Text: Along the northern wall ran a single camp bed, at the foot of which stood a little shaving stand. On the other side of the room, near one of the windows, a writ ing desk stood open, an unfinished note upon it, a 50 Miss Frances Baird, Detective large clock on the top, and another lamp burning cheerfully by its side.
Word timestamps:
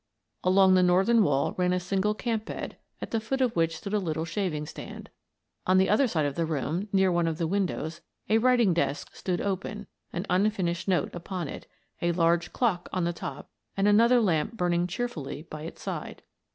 Along 0.43 0.73
the 0.73 0.81
northern 0.81 1.23
wall 1.23 1.53
ran 1.59 1.73
a 1.73 1.79
single 1.79 2.15
camp 2.15 2.45
bed, 2.45 2.75
at 3.03 3.11
the 3.11 3.19
foot 3.19 3.39
of 3.39 3.55
which 3.55 3.77
stood 3.77 3.93
a 3.93 3.99
little 3.99 4.25
shaving 4.25 4.65
stand. 4.65 5.11
On 5.67 5.77
the 5.77 5.91
other 5.91 6.07
side 6.07 6.25
of 6.25 6.33
the 6.33 6.43
room, 6.47 6.89
near 6.91 7.11
one 7.11 7.27
of 7.27 7.37
the 7.37 7.45
windows, 7.45 8.01
a 8.27 8.39
writ 8.39 8.61
ing 8.61 8.73
desk 8.73 9.15
stood 9.15 9.41
open, 9.41 9.85
an 10.11 10.25
unfinished 10.27 10.87
note 10.87 11.13
upon 11.13 11.47
it, 11.47 11.67
a 11.67 11.67
50 11.67 11.67
Miss 11.67 11.69
Frances 11.69 12.01
Baird, 12.01 12.09
Detective 12.09 12.17
large 12.17 12.53
clock 12.53 12.89
on 12.91 13.03
the 13.03 13.13
top, 13.13 13.49
and 13.77 13.87
another 13.87 14.19
lamp 14.19 14.53
burning 14.53 14.87
cheerfully 14.87 15.43
by 15.51 15.61
its 15.61 15.83
side. 15.83 16.23